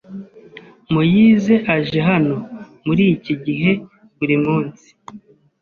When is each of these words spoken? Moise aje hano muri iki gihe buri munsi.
Moise 0.93 1.53
aje 1.75 1.99
hano 2.09 2.37
muri 2.85 3.03
iki 3.15 3.33
gihe 3.45 3.71
buri 4.17 4.35
munsi. 4.45 4.87